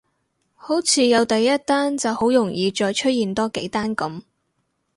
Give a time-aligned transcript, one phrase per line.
[0.55, 4.23] 好似有第一單就好容易再出現多幾單噉